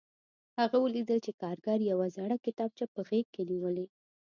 [0.59, 3.85] هغه ولیدل چې کارګر یوه زړه کتابچه په غېږ کې نیولې